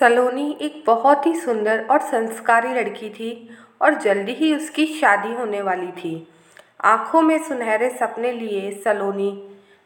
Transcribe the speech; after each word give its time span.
सलोनी 0.00 0.58
एक 0.60 0.82
बहुत 0.86 1.26
ही 1.26 1.34
सुंदर 1.34 1.86
और 1.90 2.00
संस्कारी 2.00 2.68
लड़की 2.68 3.08
थी 3.10 3.48
और 3.82 3.94
जल्दी 3.94 4.32
ही 4.32 4.54
उसकी 4.56 4.86
शादी 4.86 5.32
होने 5.34 5.62
वाली 5.62 5.90
थी। 5.92 6.28
आँखों 6.84 7.22
में 7.22 7.38
सुनहरे 7.44 7.88
सपने 7.90 8.32
लिए 8.32 8.70
सलोनी 8.84 9.30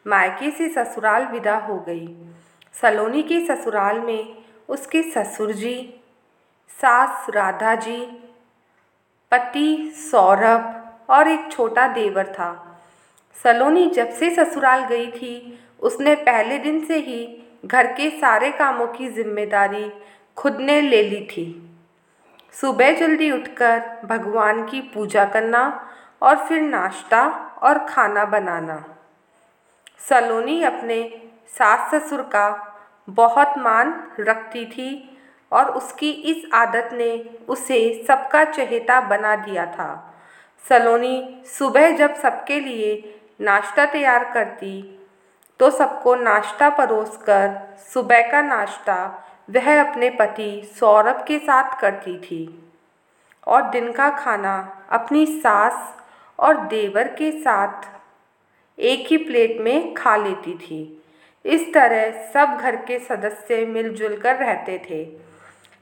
मायके 0.07 0.51
से 0.51 0.69
ससुराल 0.69 1.25
विदा 1.25 1.57
हो 1.57 1.79
गई। 1.79 2.07
सलोनी 2.81 3.23
के 3.23 3.45
ससुराल 3.45 3.99
में 3.99 4.37
उसके 4.69 5.01
ससुर 5.11 5.51
जी 5.51 5.93
सास 6.69 7.29
राधा 7.29 7.75
जी 7.75 7.99
पति 9.31 9.93
सौरभ 10.11 11.07
और 11.09 11.27
एक 11.27 11.51
छोटा 11.51 11.87
देवर 11.87 12.27
था। 12.27 12.79
सलोनी 13.43 13.89
जब 13.89 14.09
से 14.09 14.29
ससुराल 14.35 14.85
गई 14.85 15.11
थी, 15.11 15.59
उसने 15.79 16.15
पहले 16.15 16.57
दिन 16.57 16.85
से 16.85 16.97
ही 16.97 17.39
घर 17.65 17.87
के 17.87 18.09
सारे 18.09 18.51
कामों 18.51 18.87
की 18.87 19.07
ज़िम्मेदारी 19.09 19.91
खुद 20.37 20.57
ने 20.59 20.79
ले 20.81 21.01
ली 21.03 21.21
थी। 21.25 21.45
सुबह 22.55 22.91
जल्दी 22.99 23.31
उठकर 23.31 23.81
भगवान 24.05 24.63
की 24.65 24.81
पूजा 24.93 25.25
करना 25.25 25.61
और 26.21 26.45
फिर 26.47 26.61
नाश्ता 26.61 27.25
और 27.63 27.77
खाना 27.85 28.25
बनाना। 28.25 28.83
सलोनी 30.09 30.61
अपने 30.63 31.01
सास 31.49 31.93
ससुर 31.93 32.21
का 32.21 32.47
बहुत 33.07 33.57
मान 33.57 33.93
रखती 34.19 34.65
थी 34.65 35.19
और 35.51 35.69
उसकी 35.71 36.09
इस 36.11 36.45
आदत 36.53 36.89
ने 36.93 37.11
उसे 37.49 37.79
सबका 38.07 38.43
चहेता 38.45 38.99
बना 39.01 39.35
दिया 39.35 39.65
था। 39.65 39.91
सलोनी 40.63 41.43
सुबह 41.47 41.91
जब 41.97 42.15
सबके 42.15 42.59
लिए 42.59 42.91
नाश्ता 43.41 43.85
तैयार 43.85 44.31
करती 44.33 44.73
तो 45.59 45.69
सबको 45.69 46.15
नाश्ता 46.15 46.69
परोस 46.69 47.17
कर 47.17 47.77
सुबह 47.93 48.31
का 48.31 48.41
नाश्ता 48.41 48.95
वह 49.49 49.83
अपने 49.83 50.09
पति 50.09 50.71
सौरभ 50.79 51.23
के 51.27 51.39
साथ 51.39 51.79
करती 51.81 52.17
थी 52.17 52.71
और 53.47 53.69
दिन 53.69 53.91
का 53.91 54.09
खाना 54.09 54.83
अपनी 54.89 55.25
सास 55.25 55.97
और 56.39 56.57
देवर 56.57 57.07
के 57.07 57.31
साथ 57.31 57.89
एक 58.79 59.07
ही 59.07 59.17
प्लेट 59.17 59.61
में 59.61 59.93
खा 59.93 60.15
लेती 60.15 60.53
थी। 60.53 61.03
इस 61.45 61.73
तरह 61.73 62.11
सब 62.31 62.57
घर 62.57 62.75
के 62.75 62.99
सदस्य 62.99 63.65
मिलजुल 63.65 64.17
कर 64.17 64.35
रहते 64.35 64.77
थे। 64.89 65.01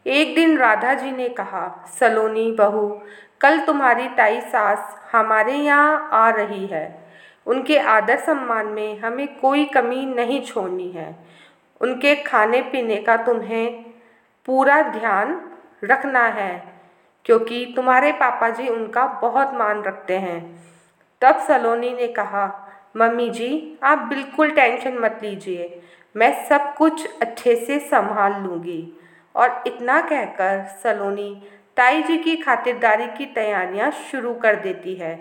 एक 0.06 0.36
दिन 0.36 0.58
राधा 0.58 0.94
जी 0.94 1.12
ने 1.12 1.30
कहा, 1.30 1.86
सलोनी 2.00 2.52
बहू, 2.52 3.02
कल 3.42 3.60
तुम्हारी 3.60 4.08
ताई 4.08 4.42
सास 4.42 4.96
हमारे 5.12 5.54
यहाँ 5.54 6.10
आ 6.12 6.30
रही 6.30 6.66
है। 6.68 7.01
उनके 7.48 7.78
आदर 7.80 8.20
सम्मान 8.20 8.68
में 8.68 9.00
हमें 9.00 9.28
कोई 9.40 9.66
कमी 9.66 10.06
नहीं 10.06 10.42
छोड़नी 10.42 10.90
है। 10.92 11.16
उनके 11.82 12.16
खाने 12.16 12.62
पीने 12.62 12.98
का 12.98 13.16
तुम्हें 13.18 13.84
पूरा 14.48 14.82
ध्यान 14.92 15.40
रखना 15.84 16.26
है, 16.26 16.64
क्योंकि 17.26 17.66
तुम्हारे 17.76 18.12
पापा 18.12 18.50
जी 18.50 18.68
उनका 18.68 19.06
बहुत 19.22 19.54
मान 19.54 19.82
रखते 19.84 20.18
हैं। 20.18 20.40
तब 21.22 21.40
सलोनी 21.40 21.94
ने 21.94 22.08
कहा, 22.08 22.46
मम्मी 22.98 23.30
जी, 23.30 23.78
आप 23.84 23.98
बिल्कुल 24.10 24.52
टेंशन 24.52 24.98
मत 25.00 25.20
लीजिए, 25.24 25.82
मैं 26.16 26.48
सब 26.48 26.74
कुछ 26.78 27.08
अच्छे 27.22 27.56
से 27.56 27.80
संभाल 27.80 28.42
लूँगी। 28.44 28.82
और 29.36 29.64
इतना 29.68 30.00
कहकर 30.02 30.64
सलोनी 30.84 31.34
ताई 31.78 32.02
जी 32.04 32.18
की 32.18 32.36
खातिरदारी 32.36 33.08
की 33.08 33.26
तैयारियाँ 33.26 33.92
शुरू 33.92 34.34
कर 34.34 34.56
देती 34.56 34.96
है। 34.96 35.14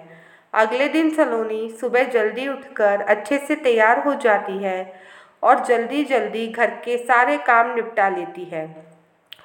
अगले 0.54 0.88
दिन 0.88 1.10
सलोनी 1.10 1.76
सुबह 1.80 2.04
जल्दी 2.04 2.48
उठकर 2.48 3.00
अच्छे 3.00 3.38
से 3.38 3.56
तैयार 3.56 3.98
हो 3.98 4.14
जाती 4.14 4.58
है 4.58 5.00
और 5.42 5.64
जल्दी 5.64 6.04
जल्दी 6.04 6.48
घर 6.48 6.70
के 6.70 6.98
सारे 6.98 7.36
काम 7.38 7.74
निपटा 7.74 8.08
लेती 8.08 8.44
है। 8.44 8.86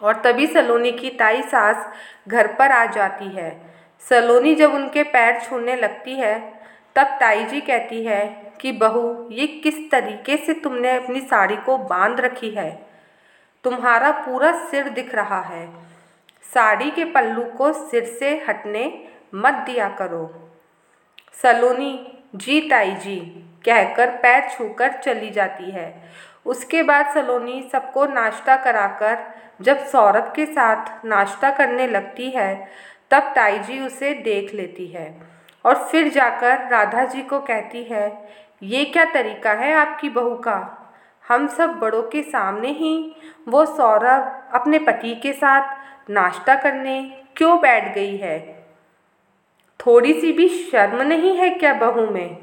और 0.01 0.15
तभी 0.15 0.47
सलोनी 0.47 0.91
की 0.91 1.09
ताई 1.09 1.41
सास 1.41 1.93
घर 2.27 2.47
पर 2.47 2.71
आ 2.71 2.85
जाती 2.85 3.35
है। 3.35 3.61
सलोनी 4.09 4.55
जब 4.55 4.73
उनके 4.73 5.03
पैर 5.03 5.41
छूने 5.41 5.75
लगती 5.75 6.13
है, 6.13 6.53
तब 6.95 7.03
ताई 7.03 7.43
जी 7.43 7.61
कहती 7.61 8.05
है 8.05 8.53
कि, 8.61 8.71
बहू, 8.71 9.29
ये 9.31 9.47
किस 9.47 9.91
तरीके 9.91 10.37
से 10.37 10.53
तुमने 10.53 10.91
अपनी 10.91 11.19
साड़ी 11.19 11.55
को 11.55 11.77
बाँध 11.77 12.19
रखी 12.19 12.49
है? 12.49 12.85
तुम्हारा 13.63 14.11
पूरा 14.11 14.51
सिर 14.51 14.89
दिख 14.89 15.15
रहा 15.15 15.41
है। 15.41 15.73
साड़ी 16.53 16.91
के 16.91 17.05
पल्लू 17.05 17.43
को 17.43 17.73
सिर 17.73 18.03
से 18.03 18.45
हटने 18.49 19.07
मत 19.35 19.53
दिया 19.53 19.89
करो। 19.89 20.41
सलोनी, 21.43 22.21
जी 22.35 22.59
ताई 22.69 22.91
जी, 22.91 23.15
कहकर 23.65 24.09
पैर 24.09 24.49
छूकर 24.49 24.91
चली 24.91 25.29
जाती 25.29 25.71
है। 25.71 25.93
उसके 26.45 26.83
बाद 26.83 27.13
सलोनी 27.13 27.69
सबको 27.71 28.05
नाश्ता 28.05 28.55
कराकर, 28.55 29.17
जब 29.61 29.85
सौरभ 29.85 30.31
के 30.35 30.45
साथ 30.45 31.05
नाश्ता 31.05 31.51
करने 31.51 31.87
लगती 31.87 32.29
है, 32.29 32.67
तब 33.11 33.31
ताई 33.35 33.59
जी 33.59 33.79
उसे 33.79 34.13
देख 34.13 34.53
लेती 34.53 34.87
है 34.87 35.21
और 35.65 35.75
फिर 35.75 36.09
जाकर 36.09 36.67
राधा 36.69 37.05
जी 37.05 37.21
को 37.21 37.39
कहती 37.39 37.83
है, 37.83 38.29
ये 38.63 38.85
क्या 38.85 39.05
तरीका 39.05 39.51
है 39.51 39.73
आपकी 39.73 40.09
बहू 40.09 40.35
का? 40.37 40.81
हम 41.29 41.47
सब 41.47 41.69
बड़ों 41.69 42.03
के 42.03 42.21
सामने 42.23 42.67
ही, 42.67 43.15
वो 43.47 43.65
सौरभ 43.65 44.51
अपने 44.53 44.79
पति 44.79 45.15
के 45.15 45.33
साथ 45.33 46.09
नाश्ता 46.09 46.55
करने 46.55 47.01
क्यों 47.37 47.57
बैठ 47.59 47.93
गई 47.95 48.17
है? 48.17 48.64
थोड़ी 49.79 50.21
सी 50.21 50.33
भी 50.33 50.49
शर्म 50.49 51.01
नहीं 51.01 51.37
है 51.37 51.49
क्या 51.49 51.73
बहू 51.73 52.09
में? 52.09 52.37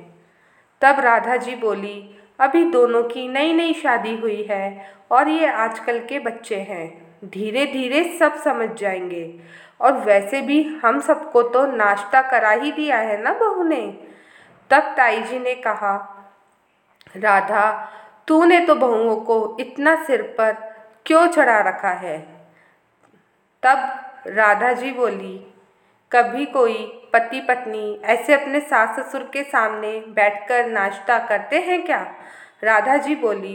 तब 0.80 1.00
राधा 1.00 1.36
जी 1.36 1.54
बोली, 1.54 2.18
अभी 2.40 2.64
दोनों 2.64 3.02
की 3.02 3.28
नई 3.28 3.52
नई 3.52 3.74
शादी 3.74 4.16
हुई 4.16 4.42
है 4.42 4.94
और 5.10 5.28
ये 5.28 5.46
आजकल 5.46 5.98
के 5.98 6.18
बच्चे 6.18 6.56
हैं। 6.56 7.16
धीरे 7.24 7.66
धीरे 7.66 8.16
सब 8.18 8.36
समझ 8.36 8.70
जाएँगे। 8.70 9.40
और 9.80 9.92
वैसे 9.92 10.42
भी 10.42 10.62
हम 10.64 11.00
सबको 11.00 11.42
तो 11.42 11.66
नाश्ता 11.66 12.22
करा 12.22 12.50
ही 12.50 12.72
दिया 12.72 12.96
है 12.96 13.22
ना 13.22 13.32
बहू 13.32 13.62
ने? 13.62 13.98
तब 14.70 14.94
ताई 14.96 15.22
जी 15.22 15.38
ने 15.38 15.54
कहा, 15.54 16.18
राधा, 17.16 17.88
तूने 18.28 18.60
तो 18.60 18.74
बहुओं 18.74 19.16
को 19.16 19.56
इतना 19.60 20.04
सिर 20.04 20.22
पर 20.22 20.52
क्यों 21.06 21.26
चढ़ा 21.26 21.60
रखा 21.60 21.90
है? 21.90 22.18
तब 23.62 24.00
राधा 24.26 24.72
जी 24.72 24.92
बोली, 24.92 25.54
कभी 26.12 26.46
कोई 26.46 26.98
पति 27.12 27.40
पत्नी 27.40 28.00
ऐसे 28.04 28.34
अपने 28.34 28.60
सास 28.60 28.98
ससुर 28.98 29.22
के 29.32 29.42
सामने 29.44 29.98
बैठकर 30.08 30.66
नाश्ता 30.66 31.18
करते 31.18 31.58
हैं 31.60 31.84
क्या? 31.84 32.00
राधा 32.64 32.96
जी 32.96 33.14
बोली, 33.16 33.54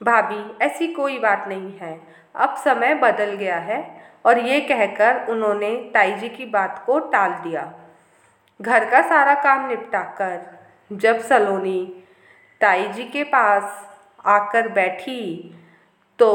भाभी, 0.00 0.64
ऐसी 0.64 0.86
कोई 0.86 1.18
बात 1.18 1.48
नहीं 1.48 1.72
है। 1.78 2.00
अब 2.34 2.56
समय 2.56 2.94
बदल 2.94 3.34
गया 3.34 3.58
है 3.58 3.84
और 4.24 4.38
ये 4.38 4.60
कहकर 4.60 5.26
उन्होंने 5.30 5.74
ताई 5.94 6.12
जी 6.12 6.28
की 6.28 6.44
बात 6.46 6.82
को 6.86 6.98
टाल 7.08 7.32
दिया। 7.42 7.72
घर 8.60 8.90
का 8.90 9.00
सारा 9.08 9.34
काम 9.42 9.68
निपटाकर 9.68 10.40
जब 10.90 11.20
सलोनी 11.20 11.80
ताई 12.60 12.86
जी 12.88 13.04
के 13.04 13.22
पास 13.24 13.88
आकर 14.26 14.68
बैठी 14.68 15.22
तो 16.18 16.32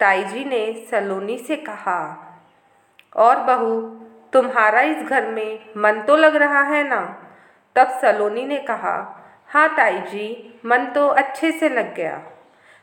ताई 0.00 0.24
जी 0.24 0.44
ने 0.44 0.86
सलोनी 0.90 1.38
से 1.38 1.56
कहा, 1.56 2.00
और 3.16 3.42
बहू 3.42 3.80
तुम्हारा 4.34 4.80
इस 4.82 4.96
घर 4.98 5.26
में 5.26 5.58
मन 5.76 6.00
तो 6.02 6.16
लग 6.16 6.36
रहा 6.36 6.62
है 6.64 6.82
ना? 6.88 7.00
तब 7.76 7.98
सलोनी 8.02 8.44
ने 8.44 8.58
कहा 8.60 8.96
हाँ 9.48 9.68
ताई 9.76 9.98
जी 10.02 10.60
मन 10.66 10.86
तो 10.86 11.06
अच्छे 11.08 11.50
से 11.52 11.68
लग 11.68 11.94
गया। 11.94 12.22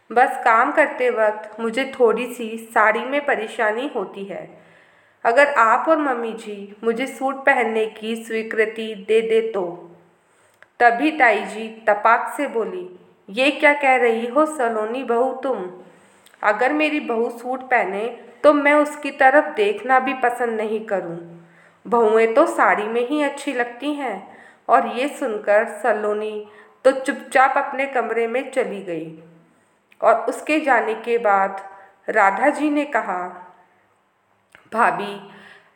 बस 0.10 0.42
काम 0.46 0.72
करते 0.72 1.10
वक्त 1.10 1.60
मुझे 1.60 1.86
थोड़ी 2.00 2.26
सी 2.34 2.58
साड़ी 2.74 3.00
में 3.00 3.26
परेशानी 3.26 3.90
होती 3.96 4.24
है। 4.26 4.48
अगर 5.26 5.54
आप 5.60 5.90
और 5.90 5.98
मम्मी 5.98 6.32
जी 6.36 6.76
मुझे 6.84 7.08
सूट 7.08 7.46
पहनने 7.46 7.86
की 7.92 8.16
स्वीकृति 8.24 8.94
दे 9.08 9.22
दे 9.22 9.42
तो? 9.52 9.64
तभी 10.80 11.12
ताई 11.12 11.42
जी 11.46 11.68
तपाक 11.88 12.34
से 12.38 12.48
बोली, 12.48 12.88
ये 13.30 13.50
क्या 13.52 13.74
कह 13.74 13.96
रही 13.96 14.28
हो 14.28 14.46
सलोनी 14.48 15.04
बहू 15.04 15.32
तुम? 15.44 15.70
अगर 16.44 16.74
मेरी 16.74 17.00
बहू 17.00 17.30
सूट 17.30 17.62
पहने 17.64 18.08
तो 18.44 18.54
मैं 18.54 18.74
उसकी 18.74 19.12
तरफ़ 19.12 19.54
देखना 19.56 20.00
भी 20.00 20.14
पसंद 20.14 20.58
नहीं 20.58 20.80
करूँ। 20.86 21.18
बहुएँ 21.92 22.28
तो 22.34 22.46
साड़ी 22.48 22.84
में 22.84 23.08
ही 23.08 23.22
अच्छी 23.24 23.54
लगती 23.54 23.94
हैं। 23.94 24.16
और 24.70 24.88
ये 24.88 25.08
सुनकर 25.10 25.66
सलोनी 25.84 26.46
तो 26.86 26.92
चुपचाप 26.92 27.58
अपने 27.58 27.86
कमरे 27.86 28.28
में 28.28 28.52
चली 28.52 28.82
गई। 28.82 29.24
और 30.02 30.26
उसके 30.30 30.60
जाने 30.60 30.94
के 30.96 31.18
बाद 31.18 31.62
राधा 32.10 32.50
जी 32.50 32.70
ने 32.70 32.86
कहा, 32.86 33.22
भाभी, 34.74 35.20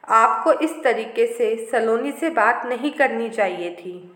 आपको 0.10 0.54
इस 0.54 0.74
तरीके 0.84 1.26
से 1.28 1.56
सलोनी 1.72 2.12
से 2.12 2.30
बात 2.30 2.66
नहीं 2.66 2.92
करनी 2.92 3.30
चाहिए 3.30 3.72
थी। 3.76 4.12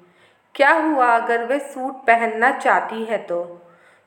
क्या 0.56 0.72
हुआ 0.74 1.08
अगर 1.08 1.46
वह 1.46 1.60
सूट 1.60 2.06
पहनना 2.08 2.52
चाहती 2.52 3.04
है 3.04 3.18
तो? 3.18 3.42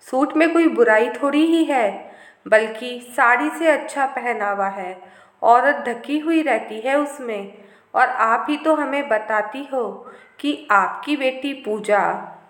सूट 0.07 0.37
में 0.37 0.53
कोई 0.53 0.69
बुराई 0.69 1.09
थोड़ी 1.13 1.45
ही 1.47 1.65
है, 1.65 2.13
बल्कि 2.47 2.99
साड़ी 3.17 3.51
से 3.51 3.69
अच्छा 3.69 4.07
पहनावा 4.07 4.69
है, 4.69 4.97
औरत 5.43 5.85
ढकी 5.89 6.19
हुई 6.19 6.43
रहती 6.43 6.81
है 6.81 6.99
उसमें। 6.99 7.53
और 7.95 8.09
आप 8.09 8.47
ही 8.49 8.57
तो 8.57 8.75
हमें 8.75 9.09
बताती 9.09 9.69
हो 9.73 10.13
कि 10.41 10.69
आपकी 10.71 11.17
बेटी 11.17 11.53
पूजा 11.53 12.01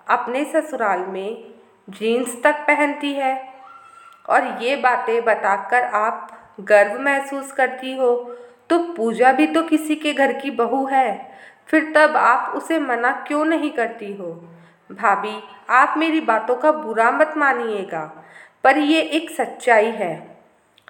अपने 0.09 0.45
ससुराल 0.45 0.99
में 0.99 1.45
जीन्स 1.91 2.43
तक 2.43 2.55
पहनती 2.55 3.13
है। 3.13 3.53
और 4.29 4.59
ये 4.63 4.77
बातें 4.77 5.25
बताकर 5.25 5.83
आप 5.83 6.39
गर्व 6.61 7.01
महसूस 7.01 7.53
करती 7.53 7.97
हो। 7.97 8.37
तो 8.71 8.79
पूजा 8.79 9.33
भी 9.33 9.47
तो 9.47 9.63
किसी 9.63 9.97
के 9.97 10.13
घर 10.13 10.33
की 10.33 10.51
बहू 10.51 10.87
है। 10.87 11.33
फिर 11.67 11.93
तब 11.97 12.17
आप 12.17 12.57
उसे 12.57 12.79
मना 12.79 13.13
क्यों 13.13 13.45
नहीं 13.45 13.71
करती 13.71 14.13
हो? 14.13 14.49
भाभी, 14.93 15.43
आप 15.71 15.95
मेरी 15.99 16.21
बातों 16.21 16.57
का 16.57 16.73
बुरा 16.73 17.11
मत 17.11 17.35
मानिएगा, 17.37 18.25
पर 18.65 18.79
ये 18.79 19.01
एक 19.01 19.31
सच्चाई 19.31 19.91
है। 19.91 20.37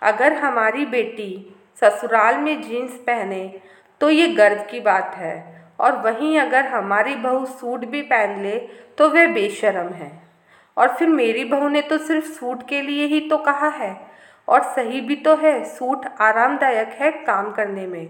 अगर 0.03 0.33
हमारी 0.33 0.87
बेटी 0.87 1.57
ससुराल 1.81 2.37
में 2.37 2.63
जीन्स 2.63 2.93
पहने 2.93 3.61
तो 4.03 4.11
ये 4.11 4.27
गर्व 4.29 4.63
की 4.71 4.81
बात 4.81 5.15
है। 5.17 5.35
और 5.81 5.97
वहीं 5.97 6.39
अगर 6.39 6.67
हमारी 6.67 7.15
बहू 7.15 7.45
सूट 7.47 7.85
भी 7.85 8.03
पहन 8.03 8.43
ले 8.43 8.57
तो 8.99 9.09
वह 9.09 9.27
बेशरम 9.27 9.89
है। 9.89 10.11
और 10.77 10.95
फिर 10.97 11.09
मेरी 11.09 11.45
बहू 11.45 11.69
ने 11.69 11.81
तो 11.81 11.99
सिर्फ़ 11.99 12.27
सूट 12.27 12.69
के 12.69 12.81
लिए 12.83 13.07
ही 13.07 13.21
तो 13.21 13.39
कहा 13.39 13.69
है। 13.69 13.97
और 14.49 14.63
सही 14.63 15.01
भी 15.01 15.17
तो 15.17 15.37
है, 15.37 15.65
सूट 15.65 16.07
आरामदायक 16.21 16.89
है 16.89 17.11
काम 17.13 17.53
करने 17.53 17.87
में। 17.87 18.09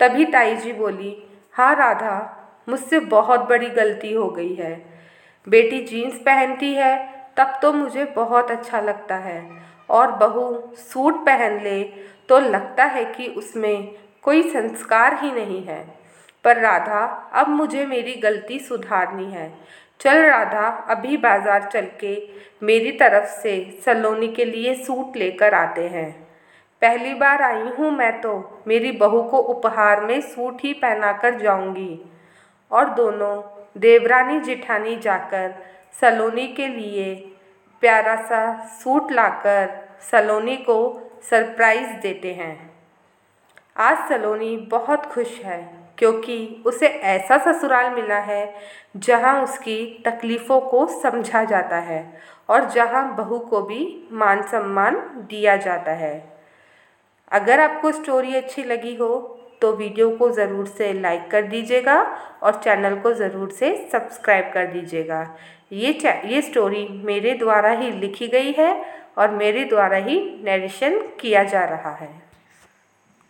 तभी 0.00 0.24
ताई 0.24 0.56
जी 0.56 0.72
बोली 0.72 1.16
हाँ 1.54 1.74
राधा, 1.74 2.36
मुझसे 2.68 3.00
बहुत 3.00 3.40
बड़ी 3.40 3.70
गलती 3.70 4.12
हो 4.12 4.28
गई 4.28 4.54
है। 4.54 4.74
बेटी 5.46 5.84
जीन्स 5.84 6.14
पहनती 6.14 6.74
है, 6.74 6.96
तब 7.36 7.58
तो 7.62 7.72
मुझे 7.72 8.04
बहुत 8.04 8.50
अच्छा 8.50 8.80
लगता 8.80 9.16
है। 9.16 9.42
और 9.90 10.10
बहू 10.12 10.74
सूट 10.76 11.24
पहन 11.26 11.62
ले 11.62 11.82
तो 12.28 12.38
लगता 12.38 12.84
है 12.84 13.04
कि 13.04 13.26
उसमें 13.26 14.07
कोई 14.28 14.42
संस्कार 14.42 15.18
ही 15.22 15.30
नहीं 15.32 15.62
है। 15.64 15.80
पर 16.44 16.56
राधा, 16.56 17.00
अब 17.34 17.48
मुझे 17.48 17.84
मेरी 17.86 18.14
गलती 18.14 18.58
सुधारनी 18.58 19.30
है। 19.32 19.52
चल 20.00 20.22
राधा, 20.22 20.66
अभी 20.90 21.16
बाज़ार 21.16 21.68
चल 21.72 21.86
के 22.00 22.16
मेरी 22.62 22.92
तरफ़ 22.92 23.28
से 23.32 23.80
सलोनी 23.84 24.28
के 24.28 24.44
लिए 24.44 24.74
सूट 24.74 25.16
लेकर 25.16 25.54
आते 25.54 25.86
हैं। 25.88 26.10
पहली 26.82 27.14
बार 27.14 27.42
आई 27.42 27.72
हूँ 27.78 27.90
मैं 27.90 28.12
तो 28.20 28.62
मेरी 28.68 28.92
बहू 28.92 29.22
को 29.22 29.38
उपहार 29.38 30.04
में 30.04 30.20
सूट 30.20 30.62
ही 30.62 30.72
पहना 30.74 31.12
कर 31.12 31.40
जाऊँगी। 31.40 32.00
और 32.70 32.90
दोनों, 32.90 33.42
देवरानी 33.80 34.40
जिठानी 34.40 34.96
जाकर 34.96 35.54
सलोनी 36.00 36.46
के 36.46 36.66
लिए 36.66 37.14
प्यारा 37.82 38.16
सा 38.16 38.66
सूट 38.78 39.12
लाकर 39.12 39.68
सलोनी 40.10 40.56
को 40.56 40.80
सरप्राइज़ 41.30 42.00
देते 42.02 42.34
हैं। 42.34 42.67
आज 43.78 43.98
सलोनी 44.08 44.56
बहुत 44.70 45.04
खुश 45.06 45.38
है 45.40 45.58
क्योंकि 45.98 46.62
उसे 46.66 46.86
ऐसा 46.86 47.36
ससुराल 47.38 47.90
मिला 47.94 48.18
है 48.22 48.42
जहाँ 48.98 49.42
उसकी 49.42 49.76
तकलीफ़ों 50.06 50.60
को 50.60 50.86
समझा 51.02 51.44
जाता 51.44 51.76
है 51.82 52.02
और 52.48 52.68
जहाँ 52.70 53.04
बहू 53.16 53.38
को 53.50 53.62
भी 53.62 53.80
मान 54.12 54.42
सम्मान 54.42 54.96
दिया 55.30 55.56
जाता 55.58 55.92
है। 55.94 56.12
अगर 57.32 57.60
आपको 57.60 57.92
स्टोरी 57.92 58.34
अच्छी 58.34 58.64
लगी 58.64 58.94
हो 58.96 59.16
तो 59.62 59.72
वीडियो 59.76 60.10
को 60.10 60.30
ज़रूर 60.32 60.66
से 60.68 60.92
लाइक 60.92 61.30
कर 61.30 61.42
दीजिएगा 61.48 62.02
और 62.42 62.60
चैनल 62.64 62.98
को 63.00 63.12
ज़रूर 63.14 63.50
से 63.50 63.74
सब्सक्राइब 63.92 64.50
कर 64.54 64.66
दीजिएगा। 64.72 65.26
ये 65.72 65.98
ये 66.26 66.42
स्टोरी 66.42 66.88
मेरे 67.04 67.34
द्वारा 67.36 67.70
ही 67.72 67.90
लिखी 67.92 68.28
गई 68.28 68.52
है 68.58 68.74
और 69.18 69.30
मेरे 69.32 69.64
द्वारा 69.64 69.96
ही 69.98 70.20
नरेशन 70.44 71.00
किया 71.20 71.42
जा 71.44 71.64
रहा 71.66 71.94
है। 71.94 72.27